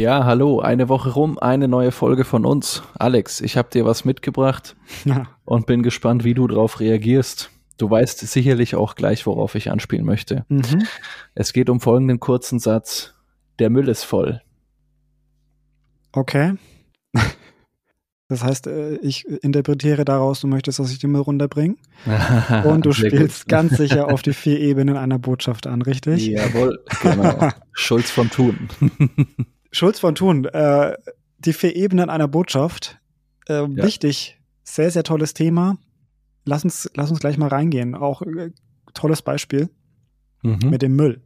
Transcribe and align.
Ja, 0.00 0.24
hallo, 0.24 0.60
eine 0.60 0.88
Woche 0.88 1.10
rum, 1.10 1.38
eine 1.38 1.68
neue 1.68 1.92
Folge 1.92 2.24
von 2.24 2.46
uns. 2.46 2.82
Alex, 2.98 3.42
ich 3.42 3.58
habe 3.58 3.68
dir 3.68 3.84
was 3.84 4.06
mitgebracht 4.06 4.74
Ja. 5.04 5.26
und 5.44 5.66
bin 5.66 5.82
gespannt, 5.82 6.24
wie 6.24 6.32
du 6.32 6.48
darauf 6.48 6.80
reagierst. 6.80 7.50
Du 7.76 7.90
weißt 7.90 8.20
sicherlich 8.20 8.74
auch 8.74 8.94
gleich, 8.94 9.26
worauf 9.26 9.56
ich 9.56 9.70
anspielen 9.70 10.06
möchte. 10.06 10.46
Mhm. 10.48 10.86
Es 11.34 11.52
geht 11.52 11.68
um 11.68 11.80
folgenden 11.80 12.18
kurzen 12.18 12.60
Satz. 12.60 13.12
Der 13.58 13.68
Müll 13.68 13.90
ist 13.90 14.04
voll. 14.04 14.40
Okay. 16.12 16.54
Das 18.28 18.44
heißt, 18.44 18.68
äh, 18.68 18.94
ich 18.98 19.26
interpretiere 19.26 20.04
daraus, 20.04 20.40
du 20.40 20.46
möchtest, 20.46 20.78
dass 20.78 20.92
ich 20.92 21.00
den 21.00 21.10
Müll 21.10 21.22
runterbringe. 21.22 21.74
Und 22.64 22.86
du 22.86 22.92
spielst 22.92 23.40
gut. 23.40 23.48
ganz 23.48 23.76
sicher 23.76 24.06
auf 24.08 24.22
die 24.22 24.34
vier 24.34 24.60
Ebenen 24.60 24.96
einer 24.96 25.18
Botschaft 25.18 25.66
an, 25.66 25.82
richtig? 25.82 26.28
Jawohl, 26.28 26.78
genau. 27.02 27.48
Schulz 27.72 28.08
von 28.08 28.30
Thun. 28.30 28.68
Schulz 29.72 30.00
von 30.00 30.14
Thun, 30.14 30.44
äh, 30.46 30.96
die 31.38 31.52
vier 31.52 31.76
Ebenen 31.76 32.10
einer 32.10 32.28
Botschaft. 32.28 32.98
Äh, 33.48 33.62
Ja. 33.62 33.68
Wichtig, 33.84 34.38
sehr, 34.64 34.90
sehr 34.90 35.04
tolles 35.04 35.34
Thema. 35.34 35.78
Lass 36.44 36.64
uns, 36.64 36.90
lass 36.94 37.10
uns 37.10 37.20
gleich 37.20 37.38
mal 37.38 37.48
reingehen. 37.48 37.94
Auch 37.94 38.22
äh, 38.22 38.50
tolles 38.94 39.22
Beispiel 39.22 39.68
Mhm. 40.42 40.70
mit 40.70 40.80
dem 40.82 40.96
Müll. 40.96 41.20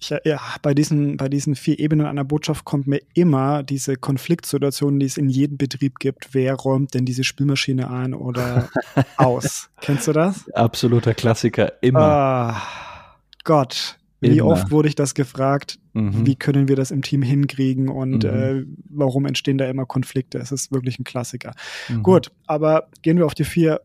Ich, 0.00 0.10
äh, 0.10 0.18
ja, 0.24 0.40
bei, 0.60 0.74
diesen, 0.74 1.16
bei 1.16 1.28
diesen 1.28 1.54
vier 1.54 1.78
Ebenen 1.78 2.06
einer 2.06 2.24
Botschaft 2.24 2.64
kommt 2.64 2.86
mir 2.88 3.00
immer 3.14 3.62
diese 3.62 3.94
Konfliktsituation, 3.96 4.98
die 4.98 5.06
es 5.06 5.16
in 5.16 5.28
jedem 5.28 5.56
Betrieb 5.56 6.00
gibt. 6.00 6.34
Wer 6.34 6.54
räumt 6.54 6.94
denn 6.94 7.04
diese 7.04 7.22
Spülmaschine 7.24 7.88
ein 7.90 8.12
oder 8.12 8.68
aus? 9.16 9.70
Kennst 9.80 10.08
du 10.08 10.12
das? 10.12 10.50
Absoluter 10.52 11.14
Klassiker, 11.14 11.74
immer. 11.80 12.00
Ah, 12.00 12.62
Gott, 13.44 13.98
wie 14.32 14.38
Immer. 14.38 14.48
oft 14.48 14.70
wurde 14.70 14.88
ich 14.88 14.94
das 14.94 15.14
gefragt? 15.14 15.78
Mhm. 15.92 16.26
Wie 16.26 16.36
können 16.36 16.68
wir 16.68 16.76
das 16.76 16.90
im 16.90 17.02
Team 17.02 17.22
hinkriegen 17.22 17.88
und 17.88 18.24
Mhm. 18.24 18.30
äh, 18.30 18.64
warum 18.90 19.26
entstehen 19.26 19.58
da 19.58 19.68
immer 19.68 19.86
Konflikte? 19.86 20.38
Es 20.38 20.52
ist 20.52 20.72
wirklich 20.72 20.98
ein 20.98 21.04
Klassiker. 21.04 21.52
Mhm. 21.88 22.02
Gut, 22.02 22.30
aber 22.46 22.88
gehen 23.02 23.16
wir 23.18 23.26
auf 23.26 23.34
die 23.34 23.44
vier 23.44 23.80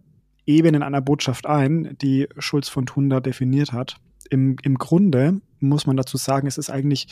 Ebenen 0.46 0.81
einer 0.84 1.02
Botschaft 1.02 1.46
ein, 1.46 1.96
die 2.02 2.28
Schulz 2.40 2.70
von 2.70 2.86
Thun 2.86 3.09
da 3.09 3.20
definiert 3.20 3.72
hat. 3.73 3.98
Im, 4.30 4.56
Im 4.64 4.76
Grunde 4.78 5.42
muss 5.59 5.86
man 5.86 5.98
dazu 5.98 6.18
sagen, 6.18 6.48
es 6.48 6.58
ist 6.58 6.70
eigentlich 6.70 7.08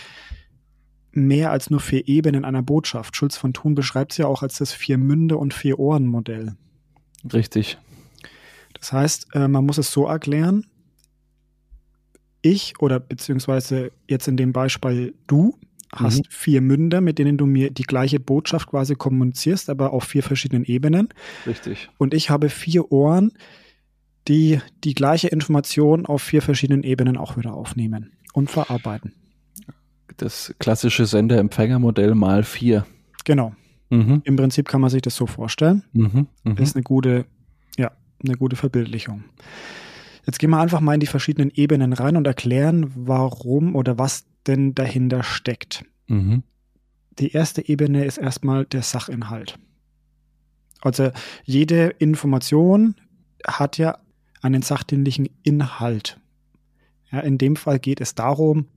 mehr 1.12 1.52
als 1.52 1.70
nur 1.70 1.80
vier 1.80 2.08
Ebenen 2.08 2.46
einer 2.46 2.62
Botschaft. 2.62 3.16
Schulz 3.16 3.38
von 3.38 3.54
Thun 3.54 3.76
beschreibt 3.76 4.12
es 4.14 4.18
ja 4.18 4.28
auch 4.28 4.44
als 4.44 4.58
das 4.58 4.72
Vier-Münde- 4.74 5.38
und 5.38 5.54
Vier-Ohren-Modell. 5.54 6.56
Richtig. 7.34 7.78
Das 8.80 8.94
heißt, 8.94 9.28
äh, 9.34 9.48
man 9.48 9.66
muss 9.66 9.78
es 9.80 9.92
so 9.92 10.06
erklären, 10.06 10.66
ich 12.42 12.74
oder 12.80 13.00
beziehungsweise 13.00 13.92
jetzt 14.08 14.28
in 14.28 14.38
dem 14.38 14.54
Beispiel 14.54 15.14
du 15.28 15.58
hast 15.94 16.20
Mhm. 16.20 16.24
vier 16.30 16.62
Münder, 16.62 17.02
mit 17.02 17.18
denen 17.18 17.38
du 17.38 17.46
mir 17.46 17.72
die 17.72 17.84
gleiche 17.84 18.20
Botschaft 18.20 18.68
quasi 18.70 18.96
kommunizierst, 18.96 19.70
aber 19.70 19.94
auf 19.94 20.04
vier 20.04 20.22
verschiedenen 20.22 20.66
Ebenen. 20.66 21.10
Richtig. 21.46 21.90
Und 21.98 22.14
ich 22.14 22.30
habe 22.30 22.50
vier 22.50 22.92
Ohren, 22.92 23.32
die 24.28 24.60
die 24.84 24.94
gleiche 24.94 25.30
Information 25.30 26.06
auf 26.06 26.22
vier 26.22 26.42
verschiedenen 26.42 26.84
Ebenen 26.84 27.16
auch 27.16 27.38
wieder 27.38 27.54
aufnehmen 27.54 28.12
und 28.34 28.52
verarbeiten. 28.52 29.14
Das 30.18 30.54
klassische 30.60 31.06
Sender-Empfänger-Modell 31.06 32.16
mal 32.16 32.44
vier. 32.44 32.86
Genau. 33.24 33.54
Mhm. 33.90 34.22
Im 34.26 34.36
Prinzip 34.36 34.68
kann 34.68 34.82
man 34.82 34.90
sich 34.90 35.02
das 35.02 35.16
so 35.16 35.26
vorstellen. 35.28 35.84
Mhm. 35.94 36.28
Mhm. 36.44 36.58
ist 36.58 36.76
eine 36.76 36.84
gute, 36.84 37.26
ja, 37.78 37.92
eine 38.26 38.36
gute 38.36 38.58
Verbildlichung. 38.58 39.24
Jetzt 40.28 40.40
gehen 40.40 40.50
wir 40.50 40.60
einfach 40.60 40.82
mal 40.82 40.94
in 40.94 41.00
die 41.00 41.08
verschiedenen 41.08 41.52
Ebenen 41.52 41.94
rein 41.94 42.18
und 42.18 42.28
erklären, 42.28 42.92
warum 42.94 43.76
oder 43.76 43.98
was 43.98 44.26
denn 44.46 44.76
dahinter 44.76 45.24
steckt. 45.24 45.86
Mhm. 46.08 46.44
Die 47.18 47.32
erste 47.32 47.68
Ebene 47.68 48.04
ist 48.04 48.18
erstmal 48.18 48.66
der 48.66 48.82
Sachinhalt. 48.82 49.58
Also 50.82 51.12
jede 51.46 51.88
Information 51.98 52.96
hat 53.48 53.78
ja 53.78 54.00
einen 54.42 54.62
sachdienlichen 54.62 55.30
Inhalt. 55.44 56.20
Ja, 57.10 57.22
in 57.22 57.38
dem 57.38 57.56
Fall 57.56 57.80
geht 57.80 58.02
es 58.02 58.14
darum, 58.14 58.68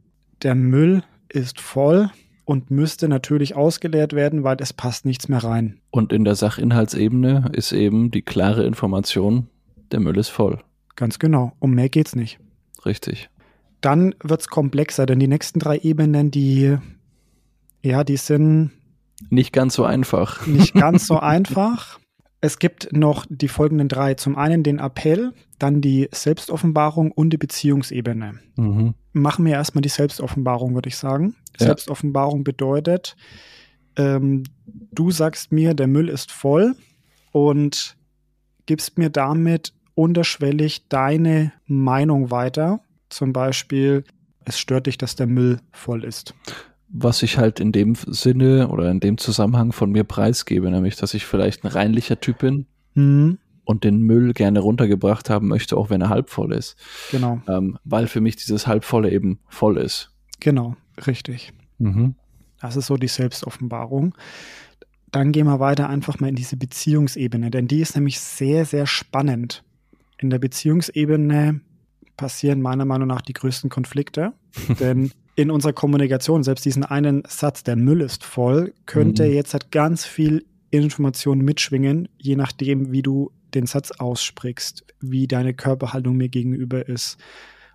der 0.43 0.55
Müll 0.55 1.03
ist 1.29 1.61
voll 1.61 2.11
und 2.45 2.71
müsste 2.71 3.09
natürlich 3.09 3.57
ausgeleert 3.57 4.13
werden, 4.13 4.45
weil 4.45 4.57
es 4.61 4.73
passt 4.73 5.05
nichts 5.05 5.29
mehr 5.29 5.43
rein. 5.43 5.81
Und 5.91 6.13
in 6.13 6.25
der 6.25 6.37
Sachinhaltsebene 6.37 7.51
ist 7.53 7.73
eben 7.73 8.13
die 8.13 8.23
klare 8.23 8.65
Information, 8.65 9.49
der 9.91 9.99
Müll 9.99 10.17
ist 10.17 10.29
voll. 10.29 10.63
Ganz 11.01 11.19
genau. 11.19 11.53
Um 11.61 11.73
mehr 11.75 11.89
geht's 11.89 12.15
nicht. 12.15 12.39
Richtig. 12.85 13.31
dann 13.81 14.15
wird's 14.23 14.49
komplexer, 14.49 15.07
denn 15.07 15.19
die 15.19 15.29
nächsten 15.29 15.59
drei 15.59 15.79
Ebenen, 15.79 16.31
die, 16.31 16.77
ja, 17.83 18.05
die 18.05 18.19
sind 18.19 18.73
Nicht 19.31 19.55
ganz 19.55 19.75
so 19.75 19.85
einfach. 19.85 20.47
nicht 20.47 20.75
ganz 20.75 21.07
so 21.07 21.19
einfach. 21.19 21.99
Es 22.43 22.59
gibt 22.59 22.93
noch 22.93 23.25
die 23.31 23.49
folgenden 23.49 23.89
drei. 23.89 24.13
Zum 24.13 24.37
einen 24.37 24.63
den 24.63 24.79
Appell, 24.79 25.33
dann 25.59 25.81
die 25.81 26.11
Selbstoffenbarung 26.13 27.13
und 27.13 27.31
die 27.31 27.39
Beziehungsebene. 27.39 28.39
Mhm. 28.57 28.95
Machen 29.15 29.47
wir 29.47 29.53
erstmal 29.53 29.81
die 29.81 29.89
Selbstoffenbarung, 29.89 30.75
würde 30.75 30.91
ich 30.91 30.97
sagen. 30.97 31.35
Ja. 31.59 31.67
Selbstoffenbarung 31.67 32.45
bedeutet, 32.45 33.17
ähm, 33.97 34.45
du 34.67 35.11
sagst 35.11 35.51
mir, 35.51 35.73
der 35.73 35.87
Müll 35.87 36.11
ist 36.11 36.31
voll 36.31 36.75
und 37.33 37.97
gibst 38.67 38.99
mir 38.99 39.09
damit 39.09 39.73
unterschwellig 39.95 40.89
deine 40.89 41.53
Meinung 41.67 42.31
weiter. 42.31 42.81
Zum 43.09 43.33
Beispiel, 43.33 44.05
es 44.45 44.59
stört 44.59 44.87
dich, 44.87 44.99
dass 44.99 45.17
der 45.17 45.27
Müll 45.27 45.61
voll 45.73 46.05
ist. 46.05 46.35
Was 46.89 47.23
ich 47.23 47.39
halt 47.39 47.61
in 47.61 47.71
dem 47.73 47.95
Sinne 47.95 48.69
oder 48.69 48.91
in 48.91 49.01
dem 49.01 49.17
Zusammenhang 49.19 49.73
von 49.73 49.93
mir 49.93 50.05
preisgebe, 50.05 50.71
nämlich, 50.71 50.97
dass 50.97 51.15
ich 51.15 51.25
vielleicht 51.27 51.65
ein 51.65 51.69
reinlicher 51.69 52.21
Typ 52.21 52.39
bin 52.39 52.67
Mhm, 52.95 53.39
und 53.65 53.85
den 53.85 54.01
Müll 54.01 54.33
gerne 54.33 54.59
runtergebracht 54.59 55.31
haben 55.31 55.47
möchte, 55.47 55.77
auch 55.77 55.91
wenn 55.91 56.01
er 56.01 56.09
halb 56.09 56.29
voll 56.29 56.53
ist. 56.53 56.75
genau, 57.13 57.41
Ähm, 57.47 57.79
weil 57.85 58.09
für 58.09 58.21
mich 58.21 58.35
dieses 58.35 58.67
halbvolle 58.67 59.11
eben 59.13 59.39
voll 59.49 59.77
ist. 59.79 60.11
genau, 60.41 60.75
richtig. 61.07 61.53
Mhm. 61.79 62.17
Das 62.61 62.75
ist 62.75 62.87
so 62.87 62.97
die 62.97 63.07
Selbstoffenbarung. 63.09 64.15
Dann 65.13 65.31
gehen 65.31 65.47
wir 65.47 65.61
weiter 65.61 65.89
einfach 65.89 66.19
mal 66.19 66.29
in 66.29 66.35
diese 66.35 66.57
Beziehungsebene, 66.57 67.51
denn 67.53 67.69
die 67.69 67.81
ist 67.81 67.95
nämlich 67.95 68.19
sehr, 68.21 68.65
sehr 68.65 68.87
spannend. 68.87 69.63
In 70.21 70.29
der 70.29 70.39
Beziehungsebene 70.39 71.61
passieren 72.17 72.61
meiner 72.61 72.85
Meinung 72.85 73.09
nach 73.09 73.23
die 73.23 73.33
größten 73.33 73.71
Konflikte, 73.71 74.35
denn 74.81 75.11
in 75.35 75.51
unserer 75.51 75.73
Kommunikation, 75.73 76.43
selbst 76.43 76.67
diesen 76.67 76.85
einen 76.85 77.23
Satz, 77.27 77.63
der 77.63 77.77
Müll 77.77 78.03
ist 78.03 78.25
voll, 78.25 78.75
könnte 78.85 79.27
Mhm. 79.27 79.33
jetzt 79.33 79.55
halt 79.55 79.71
ganz 79.71 80.05
viel 80.05 80.45
Information 80.71 81.39
mitschwingen, 81.39 82.09
je 82.19 82.37
nachdem, 82.37 82.93
wie 82.93 83.03
du 83.03 83.31
den 83.55 83.67
Satz 83.67 83.91
aussprichst, 83.93 84.85
wie 85.01 85.27
deine 85.27 85.55
Körperhaltung 85.55 86.17
mir 86.17 86.29
gegenüber 86.29 86.87
ist. 86.89 87.17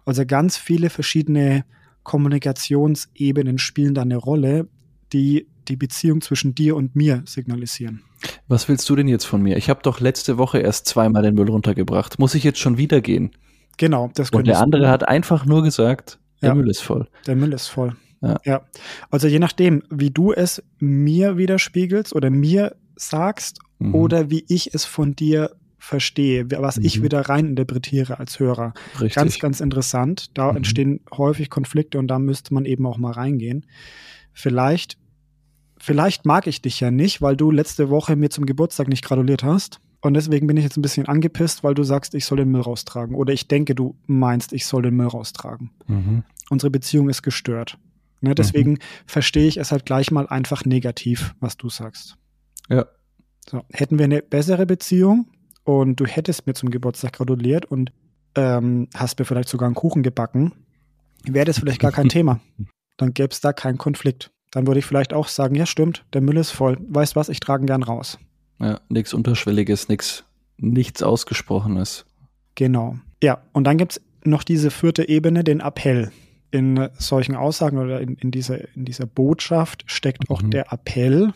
Also 0.06 0.26
ganz 0.26 0.58
viele 0.58 0.90
verschiedene 0.92 1.66
Kommunikationsebenen 2.04 3.58
spielen 3.58 3.96
da 3.96 4.04
eine 4.04 4.18
Rolle, 4.18 4.68
die 5.12 5.48
die 5.68 5.76
Beziehung 5.76 6.22
zwischen 6.22 6.54
dir 6.54 6.76
und 6.76 6.96
mir 6.96 7.24
signalisieren. 7.26 8.04
Was 8.48 8.68
willst 8.70 8.88
du 8.90 8.96
denn 8.96 9.08
jetzt 9.08 9.26
von 9.26 9.42
mir? 9.42 9.58
Ich 9.58 9.70
habe 9.70 9.80
doch 9.84 10.00
letzte 10.00 10.38
Woche 10.38 10.60
erst 10.60 10.86
zweimal 10.88 11.24
den 11.24 11.36
Müll 11.36 11.50
runtergebracht. 11.50 12.20
Muss 12.20 12.36
ich 12.36 12.44
jetzt 12.44 12.60
schon 12.60 12.78
wieder 12.78 13.02
gehen? 13.02 13.32
Genau, 13.78 14.12
das 14.16 14.30
Und 14.30 14.48
der 14.48 14.60
andere 14.60 14.88
hat 14.90 15.08
einfach 15.08 15.46
nur 15.46 15.64
gesagt, 15.64 16.20
der 16.42 16.50
Ja. 16.50 16.56
Müll 16.56 16.70
ist 16.70 16.82
voll. 16.82 17.08
Der 17.28 17.36
Müll 17.36 17.54
ist 17.54 17.68
voll. 17.68 17.96
Ja. 18.44 18.62
Also 19.12 19.28
je 19.28 19.38
nachdem, 19.40 19.84
wie 19.92 20.10
du 20.10 20.32
es 20.32 20.64
mir 20.80 21.38
widerspiegelst 21.38 22.16
oder 22.16 22.30
mir 22.32 22.76
sagst 22.96 23.60
Mhm. 23.80 23.94
oder 23.94 24.30
wie 24.32 24.46
ich 24.48 24.74
es 24.74 24.86
von 24.86 25.16
dir 25.16 25.52
verstehe, 25.78 26.50
was 26.50 26.78
ich 26.78 27.00
Mhm. 27.00 27.04
wieder 27.04 27.22
reininterpretiere 27.22 28.18
als 28.18 28.40
Hörer. 28.40 28.74
Richtig. 28.94 29.14
Ganz, 29.16 29.38
ganz 29.40 29.60
interessant. 29.60 30.36
Da 30.38 30.50
Mhm. 30.52 30.58
entstehen 30.58 31.00
häufig 31.16 31.50
Konflikte 31.52 32.00
und 32.00 32.08
da 32.08 32.18
müsste 32.18 32.54
man 32.54 32.66
eben 32.66 32.88
auch 32.88 32.98
mal 32.98 33.12
reingehen. 33.12 33.66
Vielleicht, 34.34 34.98
vielleicht 35.86 36.26
mag 36.26 36.48
ich 36.48 36.62
dich 36.62 36.80
ja 36.80 36.90
nicht, 36.90 37.22
weil 37.22 37.38
du 37.38 37.52
letzte 37.52 37.90
Woche 37.90 38.16
mir 38.16 38.30
zum 38.30 38.46
Geburtstag 38.46 38.88
nicht 38.88 39.06
gratuliert 39.06 39.44
hast. 39.44 39.80
Und 40.02 40.16
deswegen 40.16 40.48
bin 40.48 40.58
ich 40.58 40.64
jetzt 40.64 40.78
ein 40.78 40.82
bisschen 40.82 41.08
angepisst, 41.08 41.64
weil 41.64 41.74
du 41.74 41.84
sagst, 41.84 42.14
ich 42.16 42.26
soll 42.26 42.38
den 42.38 42.52
Müll 42.52 42.62
raustragen. 42.62 43.16
Oder 43.16 43.34
ich 43.34 43.48
denke, 43.48 43.76
du 43.76 43.96
meinst, 44.06 44.54
ich 44.54 44.66
soll 44.66 44.82
den 44.82 44.96
Müll 44.96 45.08
raustragen. 45.08 45.72
Mhm. 45.88 46.24
Unsere 46.50 46.70
Beziehung 46.70 47.10
ist 47.10 47.24
gestört. 47.24 47.78
Ne, 48.22 48.34
deswegen 48.34 48.80
verstehe 49.06 49.48
ich 49.48 49.58
es 49.58 49.72
halt 49.72 49.86
gleich 49.86 50.10
mal 50.10 50.28
einfach 50.28 50.66
negativ, 50.66 51.36
was 51.40 51.58
du 51.58 51.70
sagst. 51.70 52.18
Ja. 52.70 52.86
So, 53.48 53.64
hätten 53.72 54.00
wir 54.00 54.06
eine 54.06 54.22
bessere 54.22 54.66
Beziehung 54.66 55.28
und 55.64 56.00
du 56.00 56.06
hättest 56.06 56.48
mir 56.48 56.54
zum 56.54 56.72
Geburtstag 56.72 57.14
gratuliert 57.14 57.66
und 57.66 57.92
ähm, 58.36 58.88
hast 58.96 59.20
mir 59.20 59.26
vielleicht 59.26 59.50
sogar 59.50 59.68
einen 59.68 59.76
Kuchen 59.76 60.02
gebacken, 60.02 60.54
wäre 61.24 61.46
das 61.46 61.60
vielleicht 61.60 61.82
gar 61.82 61.92
kein 61.92 62.10
Thema. 62.10 62.40
Dann 62.98 63.14
gäbe 63.14 63.30
es 63.32 63.42
da 63.42 63.54
keinen 63.54 63.78
Konflikt. 63.78 64.32
Dann 64.56 64.68
würde 64.68 64.80
ich 64.80 64.86
vielleicht 64.86 65.14
auch 65.14 65.28
sagen, 65.28 65.54
ja 65.56 65.66
stimmt, 65.66 66.06
der 66.14 66.22
Müll 66.22 66.38
ist 66.38 66.52
voll. 66.52 66.78
Weißt 66.88 67.18
was, 67.18 67.28
ich 67.28 67.42
trage 67.42 67.64
ihn 67.64 67.68
gern 67.68 67.84
raus. 67.84 68.18
Ja, 68.62 68.80
nichts 68.88 69.14
Unterschwelliges, 69.14 69.90
nix, 69.90 70.24
nichts 70.56 71.04
Ausgesprochenes. 71.04 72.06
Genau. 72.56 72.96
Ja, 73.22 73.40
und 73.52 73.66
dann 73.66 73.78
gibt 73.78 73.92
es 73.92 74.02
noch 74.24 74.44
diese 74.44 74.72
vierte 74.72 75.10
Ebene, 75.10 75.44
den 75.44 75.60
Appell. 75.60 76.10
in 76.52 76.88
solchen 76.98 77.36
Aussagen 77.36 77.80
oder 77.80 78.00
in, 78.00 78.16
in, 78.16 78.32
dieser, 78.32 78.74
in 78.78 78.86
dieser 78.86 79.06
Botschaft 79.06 79.84
steckt 79.88 80.30
auch 80.30 80.42
mhm. 80.42 80.52
der 80.52 80.72
Appell, 80.72 81.34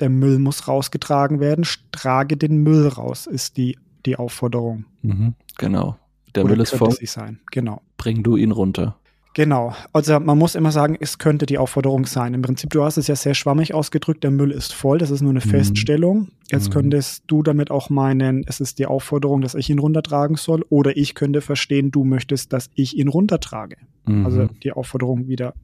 der 0.00 0.08
Müll 0.08 0.40
muss 0.40 0.66
rausgetragen 0.66 1.38
werden, 1.38 1.64
trage 1.92 2.36
den 2.36 2.64
Müll 2.64 2.88
raus, 2.88 3.28
ist 3.28 3.56
die, 3.56 3.78
die 4.04 4.16
Aufforderung. 4.16 4.84
Mhm, 5.02 5.34
genau. 5.58 5.96
Der 6.34 6.44
Oder 6.44 6.54
Müll 6.54 6.62
ist 6.62 6.74
voll. 6.74 6.92
Sein. 7.04 7.38
Genau. 7.52 7.82
Bring 7.98 8.24
du 8.24 8.36
ihn 8.36 8.50
runter. 8.50 8.96
Genau. 9.34 9.74
Also 9.92 10.18
man 10.18 10.36
muss 10.36 10.54
immer 10.54 10.72
sagen, 10.72 10.96
es 10.98 11.18
könnte 11.18 11.46
die 11.46 11.58
Aufforderung 11.58 12.06
sein. 12.06 12.34
Im 12.34 12.42
Prinzip, 12.42 12.70
du 12.70 12.82
hast 12.82 12.96
es 12.96 13.06
ja 13.06 13.14
sehr 13.14 13.34
schwammig 13.34 13.74
ausgedrückt, 13.74 14.24
der 14.24 14.30
Müll 14.30 14.50
ist 14.50 14.72
voll, 14.72 14.98
das 14.98 15.10
ist 15.10 15.20
nur 15.20 15.30
eine 15.30 15.44
mhm. 15.44 15.50
Feststellung. 15.50 16.28
Jetzt 16.50 16.68
mhm. 16.68 16.72
könntest 16.72 17.24
du 17.26 17.42
damit 17.42 17.70
auch 17.70 17.90
meinen, 17.90 18.44
es 18.46 18.60
ist 18.60 18.78
die 18.78 18.86
Aufforderung, 18.86 19.40
dass 19.40 19.54
ich 19.54 19.70
ihn 19.70 19.78
runtertragen 19.78 20.36
soll. 20.36 20.64
Oder 20.70 20.96
ich 20.96 21.14
könnte 21.14 21.40
verstehen, 21.40 21.90
du 21.90 22.04
möchtest, 22.04 22.52
dass 22.52 22.70
ich 22.74 22.96
ihn 22.96 23.08
runtertrage. 23.08 23.76
Mhm. 24.06 24.24
Also 24.24 24.46
die 24.62 24.72
Aufforderung 24.72 25.28
wieder 25.28 25.54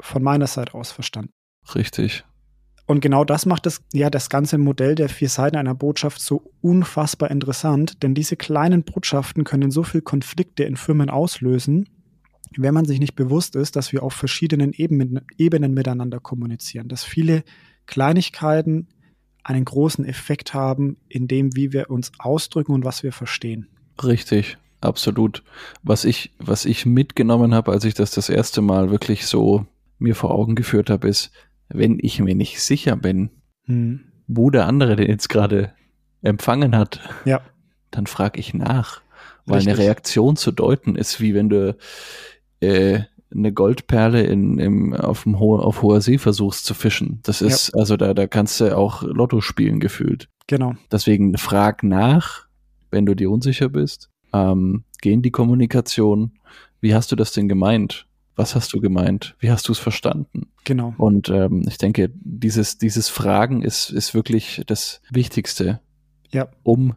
von 0.00 0.22
meiner 0.22 0.46
Seite 0.46 0.74
aus 0.74 0.92
verstanden. 0.92 1.30
Richtig. 1.74 2.24
Und 2.86 3.00
genau 3.00 3.24
das 3.24 3.46
macht 3.46 3.64
das, 3.64 3.80
ja, 3.92 4.10
das 4.10 4.28
ganze 4.28 4.58
Modell 4.58 4.94
der 4.94 5.08
vier 5.08 5.30
Seiten 5.30 5.56
einer 5.56 5.74
Botschaft 5.74 6.20
so 6.20 6.52
unfassbar 6.60 7.30
interessant, 7.30 8.02
denn 8.02 8.14
diese 8.14 8.36
kleinen 8.36 8.82
Botschaften 8.82 9.44
können 9.44 9.70
so 9.70 9.82
viel 9.82 10.02
Konflikte 10.02 10.64
in 10.64 10.76
Firmen 10.76 11.08
auslösen, 11.08 11.88
wenn 12.58 12.74
man 12.74 12.84
sich 12.84 13.00
nicht 13.00 13.14
bewusst 13.14 13.56
ist, 13.56 13.76
dass 13.76 13.92
wir 13.92 14.02
auf 14.02 14.12
verschiedenen 14.12 14.72
Ebenen, 14.72 15.20
Ebenen 15.38 15.74
miteinander 15.74 16.20
kommunizieren, 16.20 16.88
dass 16.88 17.04
viele 17.04 17.44
Kleinigkeiten 17.86 18.88
einen 19.42 19.64
großen 19.64 20.04
Effekt 20.04 20.54
haben 20.54 20.96
in 21.08 21.28
dem, 21.28 21.54
wie 21.54 21.72
wir 21.72 21.90
uns 21.90 22.12
ausdrücken 22.18 22.72
und 22.72 22.84
was 22.84 23.02
wir 23.02 23.12
verstehen. 23.12 23.68
Richtig, 24.02 24.56
absolut. 24.80 25.42
Was 25.82 26.04
ich, 26.04 26.32
was 26.38 26.64
ich 26.64 26.86
mitgenommen 26.86 27.54
habe, 27.54 27.72
als 27.72 27.84
ich 27.84 27.94
das 27.94 28.10
das 28.10 28.28
erste 28.28 28.62
Mal 28.62 28.90
wirklich 28.90 29.26
so 29.26 29.66
mir 29.98 30.14
vor 30.14 30.30
Augen 30.30 30.54
geführt 30.54 30.90
habe, 30.90 31.08
ist, 31.08 31.30
wenn 31.68 31.98
ich 32.00 32.20
mir 32.20 32.34
nicht 32.34 32.60
sicher 32.60 32.96
bin, 32.96 33.30
hm. 33.66 34.00
wo 34.26 34.50
der 34.50 34.66
andere 34.66 34.96
den 34.96 35.08
jetzt 35.08 35.28
gerade 35.28 35.72
empfangen 36.22 36.76
hat, 36.76 37.00
ja. 37.24 37.40
dann 37.90 38.06
frage 38.06 38.40
ich 38.40 38.54
nach. 38.54 39.02
Weil 39.46 39.58
Richtig. 39.58 39.74
eine 39.74 39.82
Reaktion 39.82 40.36
zu 40.36 40.52
deuten 40.52 40.96
ist, 40.96 41.20
wie 41.20 41.34
wenn 41.34 41.50
du 41.50 41.76
äh, 42.64 43.04
eine 43.32 43.52
Goldperle 43.52 44.22
in, 44.22 44.58
im, 44.58 44.94
auf, 44.94 45.24
dem 45.24 45.40
Ho 45.40 45.58
auf 45.58 45.82
hoher 45.82 46.00
See 46.00 46.18
versuchst 46.18 46.64
zu 46.64 46.74
fischen. 46.74 47.20
Das 47.24 47.42
ist, 47.42 47.72
ja. 47.74 47.80
also 47.80 47.96
da, 47.96 48.14
da 48.14 48.26
kannst 48.26 48.60
du 48.60 48.76
auch 48.76 49.02
Lotto 49.02 49.40
spielen 49.40 49.80
gefühlt. 49.80 50.28
Genau. 50.46 50.74
Deswegen 50.92 51.36
frag 51.36 51.82
nach, 51.82 52.46
wenn 52.90 53.06
du 53.06 53.14
dir 53.14 53.30
unsicher 53.30 53.68
bist. 53.68 54.10
Ähm, 54.32 54.84
geh 55.00 55.12
in 55.12 55.22
die 55.22 55.30
Kommunikation. 55.30 56.32
Wie 56.80 56.94
hast 56.94 57.10
du 57.10 57.16
das 57.16 57.32
denn 57.32 57.48
gemeint? 57.48 58.06
was 58.36 58.54
hast 58.54 58.72
du 58.72 58.80
gemeint? 58.80 59.36
Wie 59.38 59.50
hast 59.50 59.68
du 59.68 59.72
es 59.72 59.78
verstanden? 59.78 60.48
Genau. 60.64 60.94
Und 60.98 61.28
ähm, 61.28 61.64
ich 61.68 61.78
denke, 61.78 62.10
dieses, 62.14 62.78
dieses 62.78 63.08
Fragen 63.08 63.62
ist, 63.62 63.90
ist 63.90 64.14
wirklich 64.14 64.62
das 64.66 65.00
Wichtigste, 65.10 65.80
ja. 66.30 66.48
um 66.62 66.94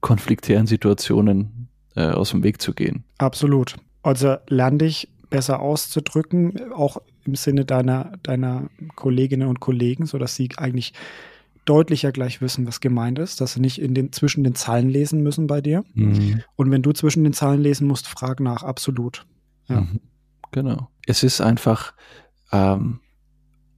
konfliktären 0.00 0.66
Situationen 0.66 1.68
äh, 1.94 2.08
aus 2.08 2.30
dem 2.30 2.42
Weg 2.42 2.60
zu 2.60 2.72
gehen. 2.74 3.04
Absolut. 3.18 3.76
Also 4.02 4.36
lerne 4.48 4.78
dich 4.78 5.08
besser 5.30 5.60
auszudrücken, 5.60 6.72
auch 6.72 6.98
im 7.24 7.34
Sinne 7.34 7.64
deiner, 7.64 8.12
deiner 8.22 8.70
Kolleginnen 8.94 9.48
und 9.48 9.60
Kollegen, 9.60 10.06
sodass 10.06 10.34
sie 10.34 10.48
eigentlich 10.56 10.94
deutlicher 11.64 12.12
gleich 12.12 12.40
wissen, 12.40 12.66
was 12.66 12.80
gemeint 12.80 13.18
ist, 13.18 13.42
dass 13.42 13.52
sie 13.52 13.60
nicht 13.60 13.80
in 13.80 13.94
den, 13.94 14.12
zwischen 14.12 14.42
den 14.42 14.54
Zeilen 14.54 14.88
lesen 14.88 15.22
müssen 15.22 15.46
bei 15.46 15.60
dir. 15.60 15.84
Mhm. 15.92 16.42
Und 16.56 16.70
wenn 16.70 16.80
du 16.80 16.92
zwischen 16.92 17.24
den 17.24 17.34
Zeilen 17.34 17.60
lesen 17.60 17.86
musst, 17.86 18.06
frag 18.06 18.40
nach, 18.40 18.62
absolut. 18.62 19.26
Ja. 19.68 19.82
Mhm. 19.82 20.00
Genau. 20.50 20.88
Es 21.06 21.22
ist 21.22 21.42
einfach 21.42 21.92
ähm, 22.52 23.00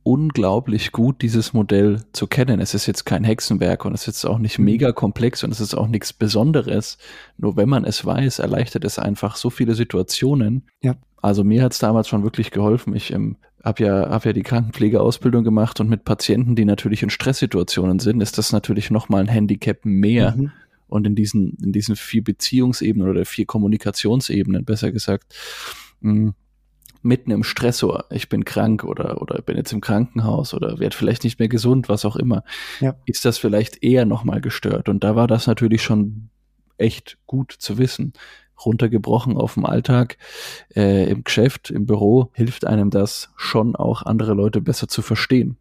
unglaublich 0.02 0.92
gut, 0.92 1.22
dieses 1.22 1.52
Modell 1.52 2.02
zu 2.12 2.26
kennen. 2.26 2.60
Es 2.60 2.74
ist 2.74 2.86
jetzt 2.86 3.04
kein 3.04 3.24
Hexenwerk 3.24 3.84
und 3.84 3.94
es 3.94 4.08
ist 4.08 4.24
auch 4.24 4.38
nicht 4.38 4.58
mhm. 4.58 4.64
mega 4.66 4.92
komplex 4.92 5.44
und 5.44 5.50
es 5.50 5.60
ist 5.60 5.74
auch 5.74 5.88
nichts 5.88 6.12
Besonderes. 6.12 6.98
Nur 7.36 7.56
wenn 7.56 7.68
man 7.68 7.84
es 7.84 8.04
weiß, 8.04 8.38
erleichtert 8.38 8.84
es 8.84 8.98
einfach 8.98 9.36
so 9.36 9.50
viele 9.50 9.74
Situationen. 9.74 10.66
Ja. 10.82 10.94
Also 11.22 11.44
mir 11.44 11.62
hat 11.62 11.72
es 11.72 11.78
damals 11.78 12.08
schon 12.08 12.22
wirklich 12.22 12.50
geholfen. 12.50 12.96
Ich 12.96 13.12
ähm, 13.12 13.36
habe 13.62 13.84
ja, 13.84 14.08
hab 14.08 14.24
ja 14.24 14.32
die 14.32 14.42
Krankenpflegeausbildung 14.42 15.44
gemacht 15.44 15.80
und 15.80 15.90
mit 15.90 16.04
Patienten, 16.04 16.56
die 16.56 16.64
natürlich 16.64 17.02
in 17.02 17.10
Stresssituationen 17.10 17.98
sind, 17.98 18.22
ist 18.22 18.38
das 18.38 18.52
natürlich 18.52 18.90
nochmal 18.90 19.20
ein 19.20 19.28
Handicap 19.28 19.84
mehr. 19.84 20.34
Mhm. 20.36 20.52
Und 20.88 21.06
in 21.06 21.14
diesen, 21.14 21.56
in 21.62 21.72
diesen 21.72 21.94
vier 21.94 22.24
Beziehungsebenen 22.24 23.08
oder 23.08 23.24
vier 23.24 23.46
Kommunikationsebenen, 23.46 24.64
besser 24.64 24.90
gesagt, 24.90 25.34
mh, 26.00 26.12
mm, 26.12 26.34
mitten 27.02 27.30
im 27.30 27.42
Stressor, 27.42 28.04
ich 28.10 28.28
bin 28.28 28.44
krank 28.44 28.84
oder, 28.84 29.22
oder 29.22 29.40
bin 29.42 29.56
jetzt 29.56 29.72
im 29.72 29.80
Krankenhaus 29.80 30.54
oder 30.54 30.78
werde 30.78 30.96
vielleicht 30.96 31.24
nicht 31.24 31.38
mehr 31.38 31.48
gesund, 31.48 31.88
was 31.88 32.04
auch 32.04 32.16
immer, 32.16 32.44
ja. 32.80 32.94
ist 33.06 33.24
das 33.24 33.38
vielleicht 33.38 33.82
eher 33.82 34.04
nochmal 34.04 34.40
gestört. 34.40 34.88
Und 34.88 35.02
da 35.02 35.16
war 35.16 35.26
das 35.26 35.46
natürlich 35.46 35.82
schon 35.82 36.28
echt 36.76 37.18
gut 37.26 37.52
zu 37.52 37.78
wissen. 37.78 38.12
Runtergebrochen 38.64 39.38
auf 39.38 39.54
dem 39.54 39.64
Alltag, 39.64 40.18
äh, 40.76 41.10
im 41.10 41.24
Geschäft, 41.24 41.70
im 41.70 41.86
Büro, 41.86 42.30
hilft 42.34 42.66
einem 42.66 42.90
das 42.90 43.30
schon 43.36 43.74
auch, 43.74 44.02
andere 44.02 44.34
Leute 44.34 44.60
besser 44.60 44.88
zu 44.88 45.00
verstehen. 45.00 45.56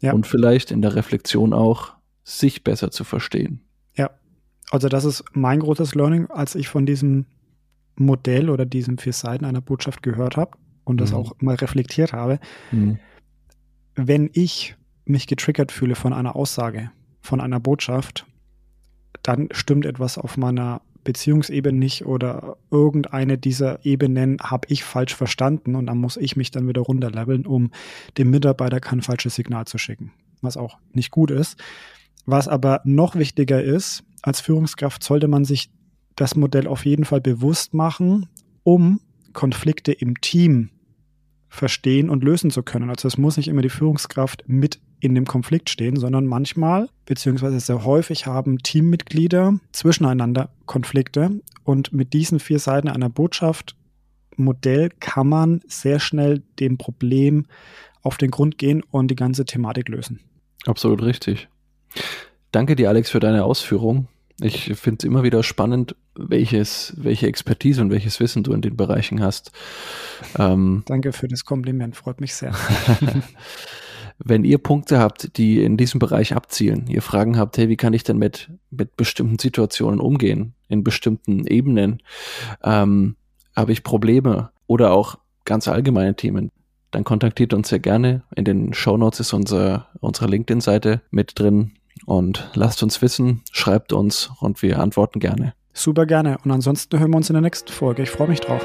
Ja. 0.00 0.12
Und 0.12 0.28
vielleicht 0.28 0.70
in 0.70 0.80
der 0.80 0.94
Reflexion 0.94 1.52
auch, 1.52 1.94
sich 2.22 2.62
besser 2.62 2.92
zu 2.92 3.02
verstehen. 3.02 3.62
Ja, 3.96 4.10
also 4.70 4.88
das 4.88 5.04
ist 5.04 5.24
mein 5.32 5.60
großes 5.60 5.96
Learning, 5.96 6.30
als 6.30 6.54
ich 6.54 6.68
von 6.68 6.86
diesem 6.86 7.26
Modell 7.96 8.50
oder 8.50 8.64
diesen 8.64 8.98
vier 8.98 9.14
Seiten 9.14 9.44
einer 9.44 9.62
Botschaft 9.62 10.04
gehört 10.04 10.36
habe 10.36 10.56
und 10.88 10.98
das 11.00 11.12
mhm. 11.12 11.18
auch 11.18 11.32
mal 11.40 11.54
reflektiert 11.54 12.12
habe, 12.12 12.40
mhm. 12.72 12.98
wenn 13.94 14.30
ich 14.32 14.74
mich 15.04 15.26
getriggert 15.26 15.70
fühle 15.70 15.94
von 15.94 16.12
einer 16.12 16.34
Aussage, 16.34 16.90
von 17.20 17.40
einer 17.40 17.60
Botschaft, 17.60 18.26
dann 19.22 19.48
stimmt 19.52 19.84
etwas 19.84 20.16
auf 20.16 20.36
meiner 20.36 20.80
Beziehungsebene 21.04 21.78
nicht 21.78 22.06
oder 22.06 22.56
irgendeine 22.70 23.38
dieser 23.38 23.84
Ebenen 23.84 24.38
habe 24.42 24.66
ich 24.70 24.82
falsch 24.84 25.14
verstanden 25.14 25.74
und 25.74 25.86
dann 25.86 25.98
muss 25.98 26.16
ich 26.16 26.36
mich 26.36 26.50
dann 26.50 26.66
wieder 26.68 26.82
runterleveln, 26.82 27.46
um 27.46 27.70
dem 28.16 28.30
Mitarbeiter 28.30 28.80
kein 28.80 29.02
falsches 29.02 29.34
Signal 29.34 29.66
zu 29.66 29.78
schicken, 29.78 30.12
was 30.40 30.56
auch 30.56 30.78
nicht 30.92 31.10
gut 31.10 31.30
ist. 31.30 31.58
Was 32.26 32.48
aber 32.48 32.80
noch 32.84 33.14
wichtiger 33.14 33.62
ist, 33.62 34.04
als 34.22 34.40
Führungskraft 34.40 35.02
sollte 35.02 35.28
man 35.28 35.44
sich 35.44 35.70
das 36.16 36.34
Modell 36.34 36.66
auf 36.66 36.84
jeden 36.84 37.04
Fall 37.04 37.20
bewusst 37.20 37.72
machen, 37.74 38.26
um 38.64 39.00
Konflikte 39.32 39.92
im 39.92 40.20
Team 40.20 40.70
verstehen 41.48 42.10
und 42.10 42.24
lösen 42.24 42.50
zu 42.50 42.62
können. 42.62 42.90
Also 42.90 43.08
es 43.08 43.18
muss 43.18 43.36
nicht 43.36 43.48
immer 43.48 43.62
die 43.62 43.68
Führungskraft 43.68 44.44
mit 44.46 44.80
in 45.00 45.14
dem 45.14 45.26
Konflikt 45.26 45.70
stehen, 45.70 45.96
sondern 45.96 46.26
manchmal, 46.26 46.88
beziehungsweise 47.06 47.60
sehr 47.60 47.84
häufig 47.84 48.26
haben 48.26 48.58
Teammitglieder 48.58 49.58
zwischeneinander 49.72 50.50
Konflikte 50.66 51.40
und 51.64 51.92
mit 51.92 52.12
diesen 52.12 52.40
vier 52.40 52.58
Seiten 52.58 52.88
einer 52.88 53.08
Botschaft 53.08 53.76
Modell 54.36 54.90
kann 55.00 55.28
man 55.28 55.60
sehr 55.66 55.98
schnell 55.98 56.42
dem 56.60 56.78
Problem 56.78 57.46
auf 58.02 58.18
den 58.18 58.30
Grund 58.30 58.56
gehen 58.56 58.82
und 58.90 59.10
die 59.10 59.16
ganze 59.16 59.44
Thematik 59.44 59.88
lösen. 59.88 60.20
Absolut 60.66 61.02
richtig. 61.02 61.48
Danke 62.52 62.76
dir, 62.76 62.88
Alex, 62.88 63.10
für 63.10 63.20
deine 63.20 63.44
Ausführung. 63.44 64.06
Ich 64.40 64.72
finde 64.76 64.98
es 65.00 65.04
immer 65.04 65.24
wieder 65.24 65.42
spannend, 65.42 65.96
welches, 66.14 66.94
welche 66.96 67.26
Expertise 67.26 67.80
und 67.80 67.90
welches 67.90 68.20
Wissen 68.20 68.44
du 68.44 68.52
in 68.52 68.60
den 68.60 68.76
Bereichen 68.76 69.20
hast. 69.20 69.50
Ähm, 70.38 70.84
Danke 70.86 71.12
für 71.12 71.26
das 71.26 71.44
Kompliment, 71.44 71.96
freut 71.96 72.20
mich 72.20 72.34
sehr. 72.34 72.54
Wenn 74.18 74.44
ihr 74.44 74.58
Punkte 74.58 74.98
habt, 74.98 75.36
die 75.38 75.62
in 75.62 75.76
diesem 75.76 76.00
Bereich 76.00 76.34
abzielen, 76.34 76.86
ihr 76.88 77.02
Fragen 77.02 77.36
habt, 77.36 77.56
hey, 77.56 77.68
wie 77.68 77.76
kann 77.76 77.92
ich 77.92 78.02
denn 78.02 78.18
mit, 78.18 78.50
mit 78.70 78.96
bestimmten 78.96 79.38
Situationen 79.38 80.00
umgehen, 80.00 80.54
in 80.68 80.82
bestimmten 80.82 81.46
Ebenen, 81.46 82.02
ähm, 82.62 83.16
habe 83.56 83.72
ich 83.72 83.84
Probleme 83.84 84.50
oder 84.66 84.92
auch 84.92 85.18
ganz 85.44 85.68
allgemeine 85.68 86.14
Themen, 86.14 86.50
dann 86.90 87.04
kontaktiert 87.04 87.54
uns 87.54 87.68
sehr 87.68 87.78
gerne. 87.78 88.22
In 88.34 88.44
den 88.44 88.74
Show 88.74 88.96
Notes 88.96 89.20
ist 89.20 89.32
unser, 89.32 89.88
unsere 90.00 90.26
LinkedIn-Seite 90.26 91.00
mit 91.10 91.38
drin 91.38 91.72
und 92.06 92.50
lasst 92.54 92.82
uns 92.82 93.02
wissen, 93.02 93.42
schreibt 93.52 93.92
uns 93.92 94.30
und 94.40 94.62
wir 94.62 94.80
antworten 94.80 95.20
gerne. 95.20 95.54
Super 95.72 96.06
gerne. 96.06 96.38
Und 96.44 96.50
ansonsten 96.50 96.98
hören 96.98 97.10
wir 97.10 97.16
uns 97.16 97.30
in 97.30 97.34
der 97.34 97.42
nächsten 97.42 97.72
Folge. 97.72 98.02
Ich 98.02 98.10
freue 98.10 98.28
mich 98.28 98.40
drauf. 98.40 98.64